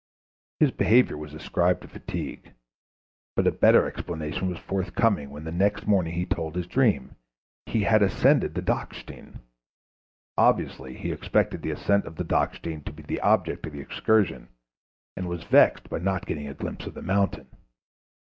His 0.59 0.71
behavior 0.71 1.15
was 1.15 1.35
ascribed 1.35 1.83
to 1.83 1.87
fatigue; 1.87 2.53
but 3.35 3.45
a 3.45 3.51
better 3.51 3.85
explanation 3.85 4.49
was 4.49 4.57
forthcoming 4.57 5.29
when 5.29 5.43
the 5.43 5.51
next 5.51 5.85
morning 5.85 6.13
he 6.15 6.25
told 6.25 6.55
his 6.55 6.65
dream: 6.65 7.15
he 7.67 7.83
had 7.83 8.01
ascended 8.01 8.55
the 8.55 8.63
Dachstein. 8.63 9.41
Obviously 10.39 10.97
he 10.97 11.11
expected 11.11 11.61
the 11.61 11.69
ascent 11.69 12.05
of 12.05 12.15
the 12.15 12.25
Dachstein 12.25 12.81
to 12.85 12.91
be 12.91 13.03
the 13.03 13.21
object 13.21 13.67
of 13.67 13.73
the 13.73 13.79
excursion, 13.79 14.47
and 15.15 15.29
was 15.29 15.43
vexed 15.43 15.87
by 15.87 15.99
not 15.99 16.25
getting 16.25 16.47
a 16.47 16.55
glimpse 16.55 16.87
of 16.87 16.95
the 16.95 17.03
mountain. 17.03 17.45